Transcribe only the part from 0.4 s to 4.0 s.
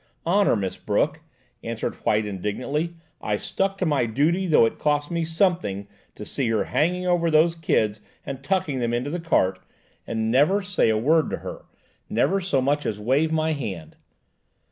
Miss Brooke!" answered White indignantly. "I stuck to